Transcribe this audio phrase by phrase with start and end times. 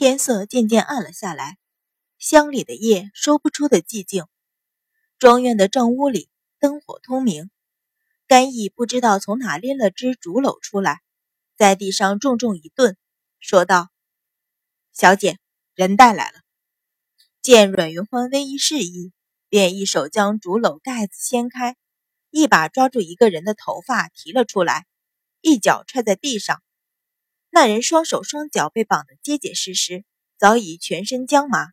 [0.00, 1.58] 天色渐渐暗了下来，
[2.16, 4.24] 乡里的夜说不出的寂静。
[5.18, 7.50] 庄院的正屋里灯火通明，
[8.26, 11.02] 甘毅不知道从哪拎了只竹篓出来，
[11.54, 12.96] 在地上重重一顿，
[13.40, 13.90] 说道
[14.94, 15.38] ：“小姐，
[15.74, 16.38] 人带来了。”
[17.42, 19.12] 见阮云欢微一示意，
[19.50, 21.76] 便一手将竹篓盖子掀开，
[22.30, 24.86] 一把抓住一个人的头发提了出来，
[25.42, 26.62] 一脚踹在地上。
[27.52, 30.04] 那人双手双脚被绑得结结实实，
[30.38, 31.66] 早已全身僵麻，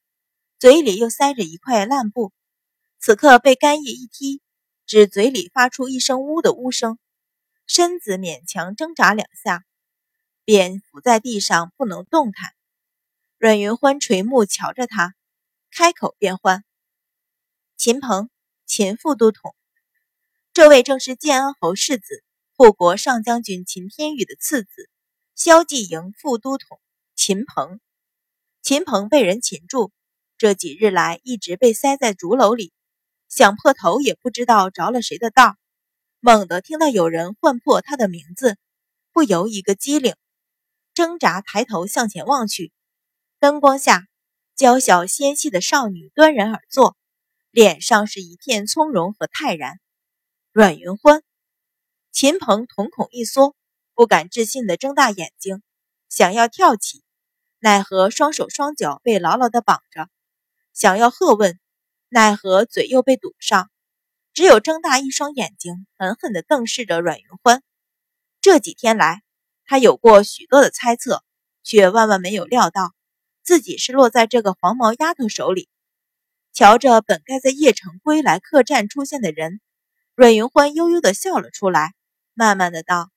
[0.58, 2.34] 嘴里又塞着一块烂布。
[3.00, 4.42] 此刻被干叶一踢，
[4.88, 6.98] 只嘴里发出一声“呜”的呜声，
[7.68, 9.66] 身子勉强挣扎两下，
[10.46, 12.54] 便伏在地上不能动弹。
[13.38, 15.14] 阮云欢垂目瞧着他，
[15.70, 16.64] 开口便唤
[17.78, 18.32] ：“秦鹏，
[18.66, 19.56] 秦副都统，
[20.54, 22.24] 这位正是建安侯世子、
[22.56, 24.90] 护国上将军秦天宇的次子。”
[25.38, 26.80] 萧继营副都统
[27.14, 27.80] 秦鹏，
[28.64, 29.92] 秦鹏被人擒住，
[30.36, 32.74] 这几日来一直被塞在竹篓里，
[33.30, 35.56] 想破头也不知道着了谁的道。
[36.22, 38.58] 猛地听到有人唤破他的名字，
[39.14, 40.16] 不由一个机灵，
[40.96, 42.72] 挣扎抬头向前望去，
[43.40, 44.08] 灯光下，
[44.56, 46.98] 娇小纤细的少女端然而坐，
[47.52, 49.80] 脸上是一片从容和泰然。
[50.52, 51.22] 阮云欢，
[52.12, 53.56] 秦鹏瞳孔一缩。
[53.98, 55.64] 不敢置信地睁大眼睛，
[56.08, 57.04] 想要跳起，
[57.58, 60.04] 奈何双手双脚被牢牢地绑着；
[60.72, 61.60] 想要喝问，
[62.08, 63.72] 奈何嘴又被堵上，
[64.36, 67.64] 只有睁大一双眼睛，狠狠地瞪视着阮云欢。
[68.40, 69.24] 这几天来，
[69.66, 71.24] 他有过许多的猜测，
[71.64, 72.94] 却万万没有料到
[73.42, 75.70] 自己是落在这个黄毛丫头手里。
[76.54, 79.60] 瞧着本该在邺城归来客栈出现的人，
[80.14, 81.96] 阮云欢悠悠地笑了出来，
[82.36, 83.10] 慢慢的道。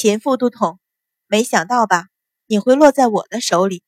[0.00, 0.78] 秦副都统，
[1.26, 2.06] 没想到吧？
[2.46, 3.82] 你会落在我的手里。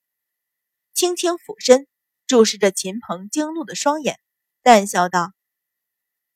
[0.93, 1.87] 轻轻俯身，
[2.27, 4.19] 注视着秦鹏惊怒的双眼，
[4.61, 5.31] 淡笑道：“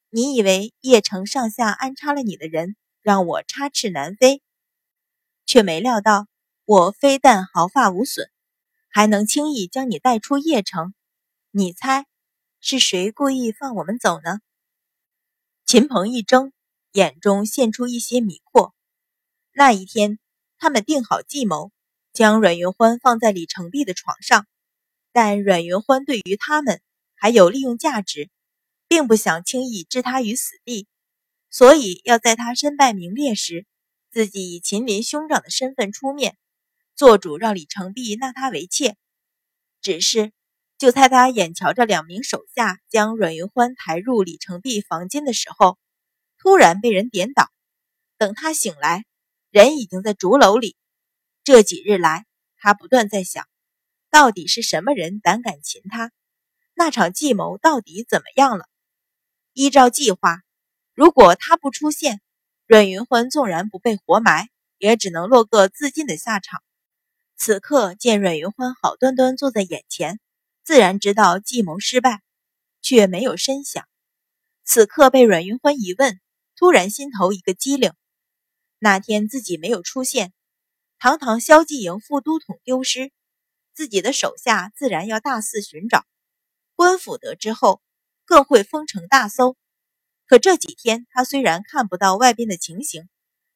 [0.10, 4.42] 你以为邺城上下安插了你的人，让我插翅难飞？
[5.46, 6.28] 却没料到，
[6.64, 8.32] 我非但毫发无损，
[8.88, 10.94] 还能轻易将你带出邺城。
[11.52, 12.06] 你猜，
[12.62, 14.40] 是谁故意放我们走呢？”
[15.68, 16.54] 秦鹏一怔，
[16.94, 18.72] 眼中现出一些迷惑。
[19.58, 20.20] 那一天，
[20.58, 21.72] 他们定好计谋，
[22.12, 24.48] 将阮云欢放在李成璧的床上。
[25.14, 26.82] 但阮云欢对于他们
[27.16, 28.30] 还有利用价值，
[28.90, 30.88] 并不想轻易置他于死地，
[31.50, 33.66] 所以要在他身败名裂时，
[34.12, 36.36] 自己以秦林兄长的身份出面，
[36.94, 38.98] 做主让李成璧纳他为妾。
[39.82, 40.34] 只是，
[40.78, 45.80] 就在他眼瞧着两名手下将阮云欢抬入李成璧房间的时候，
[46.38, 47.48] 突然被人点倒。
[48.18, 49.06] 等他醒来。
[49.56, 50.76] 人已经在竹楼里。
[51.46, 52.26] 这几日来，
[52.58, 53.48] 他不断在想，
[54.12, 56.12] 到底是什么人胆敢擒他？
[56.74, 58.66] 那场计谋到底怎么样了？
[59.54, 60.42] 依照计划，
[60.94, 62.20] 如果他不出现，
[62.68, 66.62] 阮云欢纵然不被活埋，也只能落个自尽的下场。
[67.38, 70.20] 此刻见阮云欢好端端坐在眼前，
[70.66, 72.22] 自然知道计谋失败，
[72.82, 73.88] 却没有深想。
[74.66, 76.20] 此刻被阮云欢一问，
[76.58, 77.94] 突然心头一个机灵。
[78.86, 80.32] 那天自己没有出现，
[81.00, 83.12] 堂堂萧继营副都统丢失，
[83.74, 86.06] 自己的手下自然要大肆寻找。
[86.76, 87.82] 官府得知后，
[88.26, 89.58] 更会封城大搜。
[90.28, 93.10] 可这几天他虽然看不到外边的情形，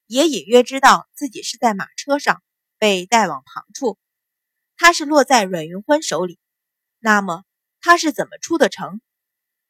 [0.07, 2.41] 也隐约知道自己是在马车上
[2.79, 4.00] 被带往旁处。
[4.78, 6.39] 他是落在阮云欢手里，
[6.97, 7.44] 那么
[7.81, 9.00] 他是怎么出的城？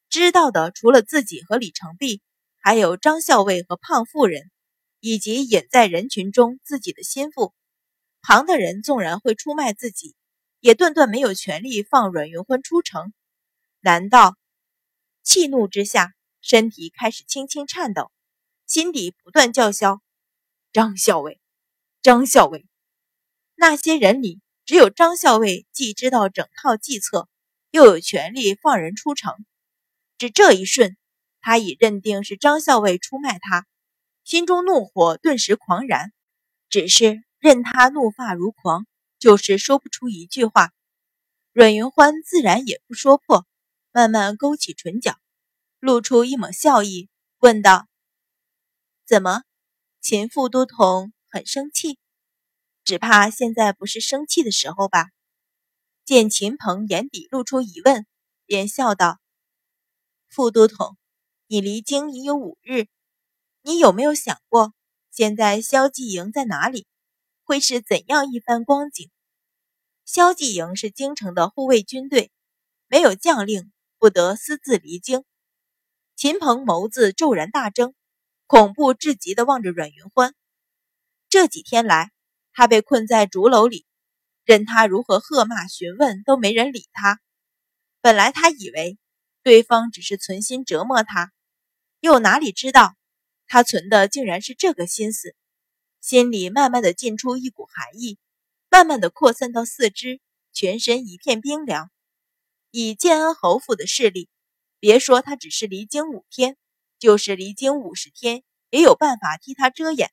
[0.07, 2.21] 知道的除了自己和李成璧，
[2.61, 4.49] 还有张校尉和胖妇人。
[4.99, 7.53] 以及隐在人群中自己的心腹，
[8.21, 10.15] 旁的人纵然会出卖自己，
[10.59, 13.13] 也断断没有权利放阮云欢出城。
[13.79, 14.35] 难道？
[15.23, 18.11] 气怒之下，身体开始轻轻颤抖，
[18.65, 20.01] 心底不断叫嚣
[20.73, 21.39] ：“张校尉，
[22.01, 22.65] 张校尉！”
[23.55, 27.29] 那些人里，只有张校尉既知道整套计策，
[27.71, 29.33] 又有权利放人出城。
[30.17, 30.97] 只这一瞬，
[31.39, 33.65] 他已认定是张校尉出卖他。
[34.29, 36.13] 心中怒火顿时狂燃，
[36.69, 38.85] 只是任他怒发如狂，
[39.17, 40.71] 就是说不出一句话。
[41.51, 43.47] 阮云欢自然也不说破，
[43.91, 45.17] 慢慢勾起唇角，
[45.79, 47.09] 露出一抹笑意，
[47.39, 47.87] 问道
[49.03, 49.41] ：“怎么，
[49.99, 51.97] 秦副都统很生气？
[52.83, 55.07] 只怕现在不是生气的时候吧？”
[56.05, 58.05] 见秦鹏眼底露出疑问，
[58.45, 59.19] 便笑道
[60.29, 60.97] ：“副都统，
[61.47, 62.85] 你离京已有五日。”
[63.69, 64.73] 你有没有想过，
[65.11, 66.87] 现在萧继营在哪里？
[67.43, 69.11] 会是怎样一番光景？
[70.05, 72.31] 萧继营是京城的护卫军队，
[72.87, 75.23] 没有将令，不得私自离京。
[76.15, 77.93] 秦鹏眸子骤然大睁，
[78.47, 80.33] 恐怖至极的望着阮云欢。
[81.29, 82.09] 这几天来，
[82.53, 83.85] 他被困在竹楼里，
[84.45, 87.21] 任他如何喝骂询问，都没人理他。
[88.01, 88.97] 本来他以为
[89.43, 91.31] 对方只是存心折磨他，
[91.99, 92.95] 又哪里知道
[93.49, 95.35] 他存的竟然是这个心思，
[95.99, 98.19] 心里慢慢的进出一股寒意，
[98.69, 100.21] 慢慢的扩散到四肢，
[100.53, 101.89] 全身一片冰凉。
[102.69, 104.29] 以建安侯府的势力。
[104.79, 106.55] 别说他只是离京五天，
[106.99, 110.11] 就是离京五十天，也有办法替他遮掩。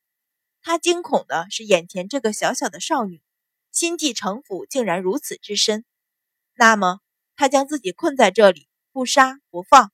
[0.62, 3.22] 他惊恐的是眼前这个小小的少女，
[3.70, 5.84] 心计城府竟然如此之深。
[6.54, 7.00] 那么，
[7.36, 9.92] 他将自己困在这里，不杀不放，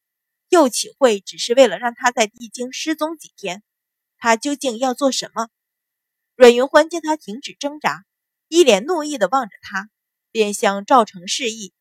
[0.52, 3.62] 又岂会只是为了让他在帝京失踪几天？
[4.18, 5.48] 他究竟要做什么？
[6.34, 8.04] 阮云欢见他停止挣扎，
[8.48, 9.88] 一脸怒意的望着他，
[10.30, 11.72] 便向赵成示意。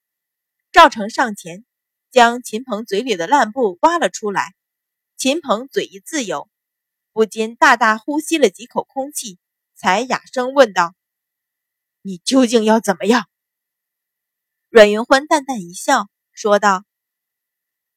[0.71, 1.65] 赵成上前。
[2.11, 4.53] 将秦鹏嘴里的烂布挖了出来，
[5.15, 6.49] 秦鹏嘴一自由，
[7.13, 9.39] 不禁大大呼吸了几口空气，
[9.75, 10.93] 才哑声问道
[12.03, 13.29] ：“你究竟要怎么样？”
[14.67, 16.83] 阮云欢淡淡一笑，说道：“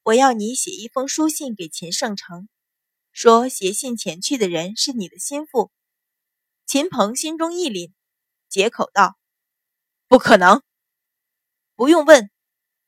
[0.05, 2.47] 我要你写一封书信给秦圣成，
[3.11, 5.71] 说写信前去的人是你的心腹。”
[6.67, 7.91] 秦鹏心中一凛，
[8.47, 9.17] 解口道
[10.07, 10.61] ：“不可能，
[11.73, 12.29] 不用问。”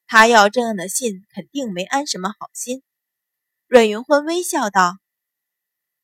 [0.06, 2.84] 他要这样的信，肯定没安什么好心。
[3.66, 5.00] 阮云欢微笑道：“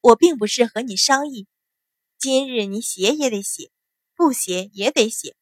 [0.02, 1.48] 我并不是和你商议，
[2.18, 3.72] 今日你写也得写，
[4.16, 5.36] 不写也得写。”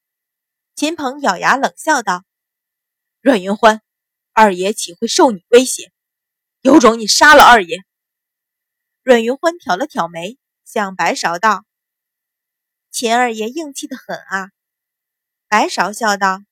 [0.75, 2.25] 秦鹏咬牙冷笑道
[3.21, 3.81] ：“阮云欢，
[4.33, 5.92] 二爷岂会受你威胁？
[6.62, 7.78] 有种你杀了二爷！”
[9.04, 11.66] 阮云欢挑了挑眉，向白芍道
[12.92, 14.51] ：“秦二爷硬气的很啊。”
[15.50, 16.44] 白芍笑道。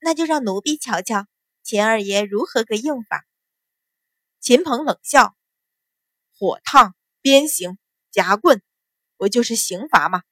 [0.00, 1.26] 那就让奴婢瞧瞧
[1.62, 3.26] 秦二爷如何个硬法。
[4.40, 5.36] 秦鹏冷笑
[6.38, 7.78] ：“火烫、鞭刑、
[8.10, 8.62] 夹棍，
[9.16, 10.22] 不就是刑罚吗？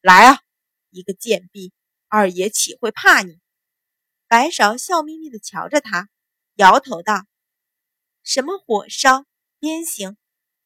[0.00, 0.40] 来啊，
[0.88, 1.72] 一个贱婢，
[2.08, 3.38] 二爷岂会怕你？”
[4.30, 6.08] 白芍笑眯眯地瞧着他，
[6.54, 7.26] 摇头道
[8.22, 9.26] ：“什么火烧、
[9.58, 10.16] 鞭刑，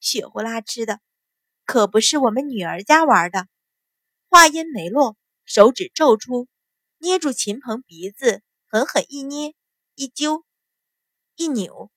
[0.01, 1.01] 血呼啦吃的，
[1.65, 3.49] 可不是我们女儿家玩的。”
[4.29, 5.17] 话音没落，
[5.47, 6.47] 手指皱出。
[6.99, 9.55] 捏住秦鹏鼻子，狠狠一捏，
[9.95, 10.45] 一揪，
[11.35, 11.91] 一扭，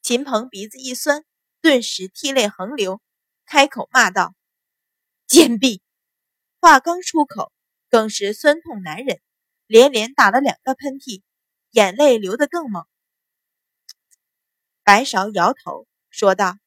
[0.00, 1.26] 秦鹏鼻子一酸，
[1.60, 3.02] 顿时涕泪横流，
[3.44, 4.34] 开口骂道
[5.28, 5.82] ：“贱婢！”
[6.58, 7.52] 话刚出口，
[7.90, 9.20] 更是酸痛难忍，
[9.66, 11.22] 连连打了两个喷嚏，
[11.70, 12.86] 眼泪流得更猛。
[14.82, 16.58] 白芍摇头说道：“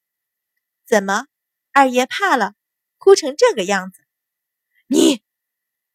[0.85, 1.27] 怎么，
[1.71, 2.53] 二爷怕了，
[2.97, 4.01] 哭成这个样子？”
[4.87, 5.23] 你，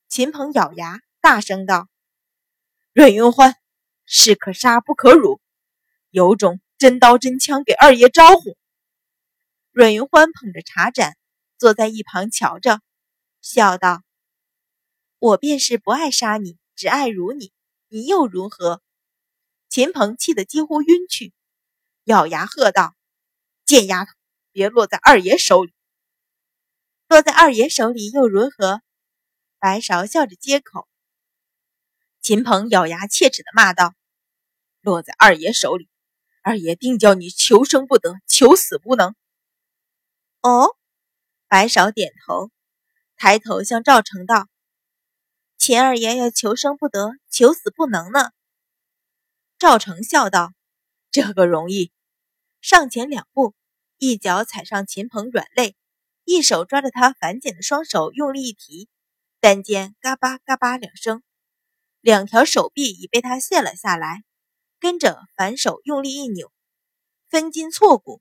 [0.08, 1.00] 秦鹏咬牙。
[1.20, 1.88] 大声道
[2.92, 3.56] ：“阮云欢，
[4.04, 5.40] 士可杀不可辱，
[6.10, 8.58] 有种真刀真枪给二爷招呼。”
[9.72, 11.16] 阮云欢捧着茶盏，
[11.56, 12.82] 坐在一旁瞧着，
[13.40, 14.02] 笑道
[15.18, 17.52] ：“我便是不爱杀你，只爱如你，
[17.88, 18.82] 你又如何？”
[19.68, 21.32] 秦鹏气得几乎晕去，
[22.04, 22.94] 咬牙喝道
[23.66, 24.12] ：“贱丫头，
[24.52, 25.72] 别落在二爷手里！
[27.08, 28.82] 落在二爷手里又如何？”
[29.58, 30.86] 白芍笑着接口。
[32.20, 33.94] 秦鹏咬牙切齿的骂道
[34.80, 35.88] ：“落在二爷手里，
[36.42, 39.16] 二爷定叫你求生不得，求死不能。”
[40.40, 40.76] 哦，
[41.48, 42.50] 白芍点头，
[43.16, 44.46] 抬头向赵成道
[45.66, 48.32] ：“秦二爷要求生不得，求死不能呢。”
[49.58, 50.52] 赵成笑道
[51.10, 51.90] ：“这个容易。”
[52.60, 53.54] 上前两步，
[53.96, 55.74] 一脚踩上秦鹏软肋，
[56.24, 58.90] 一手抓着他反剪的双手，用力一提，
[59.40, 61.22] 但见嘎巴嘎巴两声。
[62.02, 64.22] 两条手臂已被他卸了下来，
[64.78, 66.52] 跟着反手用力一扭，
[67.30, 68.20] 分筋错骨。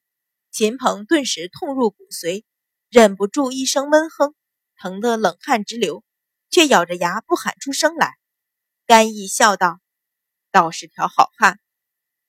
[0.49, 2.45] 秦鹏顿时痛入骨髓，
[2.89, 4.33] 忍不住一声闷哼，
[4.77, 6.05] 疼得冷汗直流，
[6.53, 8.13] 却咬着牙不喊出声来。
[8.85, 9.79] 甘毅笑道
[10.51, 11.59] ：“倒是条好汉。”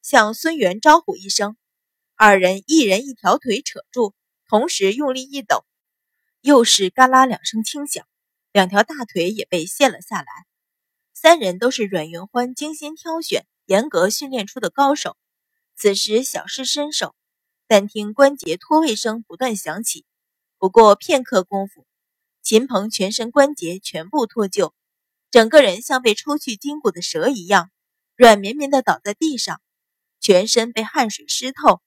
[0.00, 1.57] 向孙元招呼一声，
[2.16, 4.14] 二人一人一条腿扯住，
[4.49, 5.64] 同时用力一抖，
[6.40, 8.07] 又是嘎啦两声轻响，
[8.50, 10.26] 两条大腿也被卸了下来。
[11.12, 15.16] 三人都是阮云欢精心挑选、严格训练出的高手，
[15.76, 17.14] 此时小试身手。
[17.66, 20.04] 但听关节脱位声不断响起，
[20.59, 21.87] 不过片刻功夫，
[22.44, 24.74] 秦鹏全身关节全部脱臼，
[25.30, 27.70] 整个人像被抽去筋骨的蛇一样，
[28.16, 29.62] 软绵绵地倒在地上，
[30.20, 31.80] 全身被汗水湿透，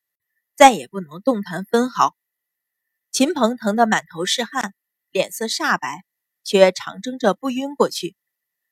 [0.55, 2.17] 再也不能动弹分毫。
[3.11, 4.73] 秦鹏疼得满头是汗，
[5.11, 6.03] 脸色煞白，
[6.43, 8.15] 却长争着不晕过去。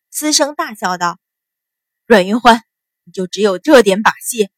[0.09, 1.19] 嘶声大笑道
[2.07, 2.63] ：“阮云欢，
[3.03, 4.49] 你就只有这点把戏？”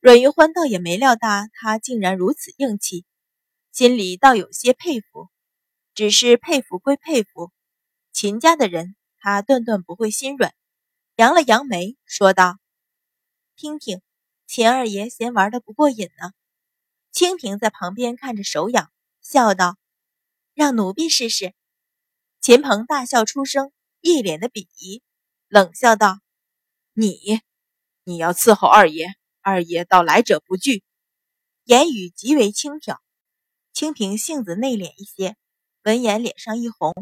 [0.00, 3.06] 阮云欢倒也没料到他竟然如此硬气，
[3.72, 5.30] 心里倒有些佩服。
[5.96, 7.50] 只是佩服归佩服，
[8.12, 10.54] 秦家的人他断断不会心软。
[11.16, 12.58] 扬了扬眉，说道
[13.56, 14.02] ：“听听，
[14.46, 16.32] 秦二爷嫌玩的不过瘾呢。”
[17.12, 19.78] 清平在旁边看着手痒，笑道
[20.52, 21.54] ：“让奴婢试试。”
[22.42, 23.72] 秦鹏大笑出声，
[24.02, 25.02] 一脸的鄙夷，
[25.48, 26.20] 冷笑道
[26.92, 27.40] ：“你，
[28.04, 30.84] 你要伺候二爷，二爷倒来者不拒。”
[31.64, 33.00] 言语极为轻佻。
[33.72, 35.38] 清平性子内敛一些，
[35.86, 36.92] 闻言脸上一红，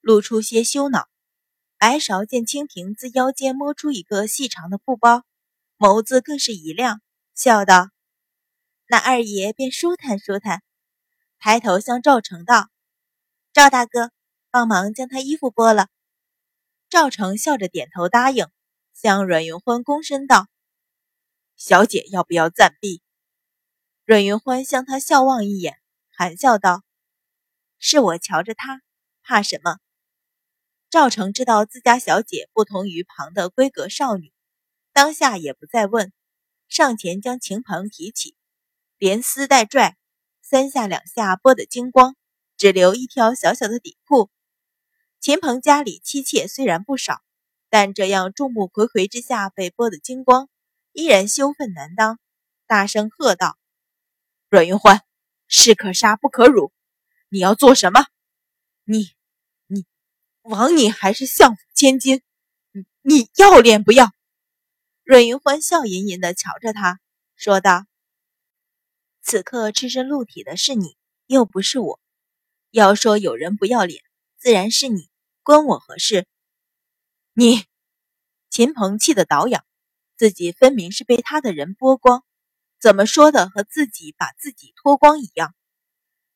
[0.00, 1.10] 露出些羞恼。
[1.76, 5.24] 白芍见清平自腰间摸出一个细长的布包，
[5.76, 7.02] 眸子更是一亮，
[7.34, 7.90] 笑道。
[8.88, 10.62] 那二爷便舒坦舒坦，
[11.38, 12.70] 抬头向赵成道
[13.52, 14.10] ：“赵大哥，
[14.50, 15.88] 帮忙将他衣服剥了。”
[16.88, 18.46] 赵成笑着点头答应，
[18.94, 20.46] 向阮云欢躬身道
[21.56, 23.02] ：“小姐要不要暂避？”
[24.06, 25.76] 阮云欢向他笑望一眼，
[26.08, 26.82] 含笑道
[27.86, 28.80] ：“是我瞧着他，
[29.22, 29.76] 怕什么？”
[30.88, 34.32] 赵成知道自家小姐不同于旁的闺阁少女，
[34.94, 36.10] 当下也不再问，
[36.66, 38.36] 上前将秦鹏提起。
[38.96, 39.98] 连撕带拽，
[40.40, 42.16] 三下两下剥得精光，
[42.56, 44.30] 只留一条小小的底裤。
[45.20, 47.20] 秦鹏家里妻妾虽然不少，
[47.68, 50.48] 但这样众目睽睽之下被剥得精光，
[50.92, 52.18] 依然羞愤难当，
[52.66, 53.58] 大声喝道
[54.48, 55.02] ：“阮云欢，
[55.48, 56.72] 士可杀不可辱！
[57.34, 58.06] 你要做什么？
[58.84, 59.10] 你、
[59.66, 59.84] 你，
[60.42, 62.22] 枉你还是相府千金，
[62.70, 64.12] 你你要脸不要？”
[65.02, 67.00] 阮云欢笑吟吟地瞧着他，
[67.34, 67.86] 说道。
[69.20, 71.98] 此刻赤身露体的是你，又不是我。
[72.70, 74.04] 要说有人不要脸，
[74.38, 75.10] 自然是你，
[75.42, 76.28] 关我何事？
[77.32, 77.64] 你，
[78.48, 79.66] 秦鹏气得倒仰，
[80.16, 82.24] 自己分明是被他的人剥光，
[82.78, 85.52] 怎么说的和自己把自己脱光一样？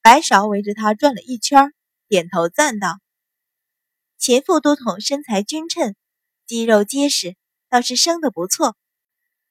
[0.00, 1.74] 白芍围着他转了一圈，
[2.08, 2.98] 点头赞道
[4.16, 5.94] ：“秦副都统身材均称，
[6.46, 7.36] 肌肉结实，
[7.68, 8.76] 倒是生得不错。”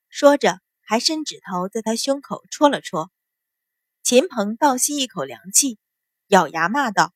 [0.10, 3.12] 说着，还伸指头在他胸口戳了戳。
[4.04, 5.78] 秦鹏倒吸一口凉气，
[6.28, 7.14] 咬牙骂道：“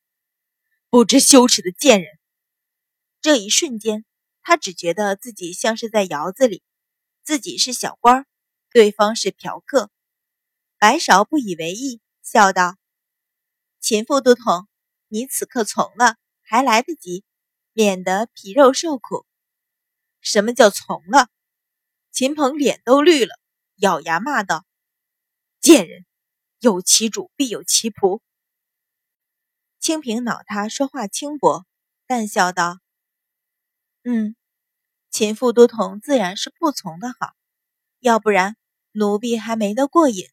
[0.92, 2.20] 不知羞耻的贱人！”
[3.22, 4.04] 这一瞬间，
[4.42, 6.62] 他只觉得自己像是在窑子里，
[7.24, 8.26] 自己是小官，
[8.72, 9.90] 对方是嫖客。
[10.78, 12.76] 白芍不以为意，笑道
[13.82, 14.70] ：“秦副都统，
[15.08, 17.26] 你此刻从了，还来得及，
[17.74, 19.26] 免得皮肉受苦。”
[20.22, 21.30] 什么叫从了？
[22.12, 23.34] 秦鹏脸都绿了，
[23.78, 24.66] 咬牙骂道
[25.60, 26.06] ：“贱人！”
[26.62, 28.22] 有其主必有其仆。
[29.80, 31.66] 清平恼他说话轻薄，
[32.06, 32.78] 淡笑道
[34.06, 34.36] ：“嗯，
[35.10, 37.34] 秦副都统自然是不从的好，
[38.00, 38.58] 要不然
[38.92, 40.30] 奴婢还没得过瘾。”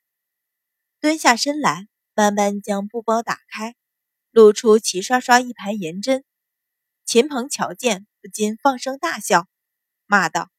[1.00, 1.88] 蹲下身来，
[2.19, 3.77] 慢慢将布包打开，
[4.33, 6.25] 露出齐刷刷一排银针。
[7.05, 9.47] 秦鹏瞧见，不禁放声大笑，
[10.05, 10.51] 骂道：“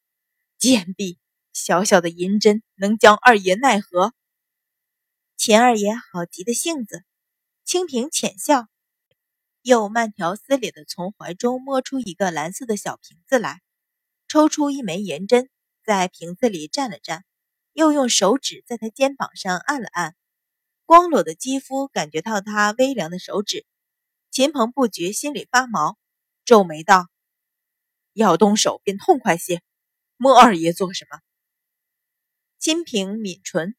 [0.58, 1.20] 贱婢，
[1.52, 4.14] 小小的银针能将二爷奈何？”
[5.36, 7.04] 秦二爷好急的性子，
[7.66, 8.70] 清平浅笑，
[9.62, 13.60] 又慢条斯理地从怀中摸出一个蓝色的小瓶子来，
[14.30, 15.50] 抽出一枚银针，
[15.84, 17.24] 在瓶子里蘸了蘸，
[17.74, 20.16] 又用手指在他肩膀上按了按，
[20.90, 23.64] 光裸的肌肤感觉到他微凉的手指，
[24.32, 26.00] 秦鹏不觉心里发毛，
[26.46, 27.08] 皱眉道
[28.14, 29.62] ：“要动手便痛快些，
[30.18, 31.20] 摸二爷做什么？”
[32.58, 33.76] 清平抿唇。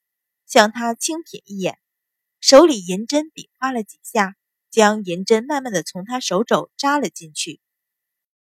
[0.46, 1.80] 向他轻瞥一眼，
[2.38, 4.36] 手里银针比划了几下，
[4.70, 7.60] 将银针慢慢的从他手肘扎了进去。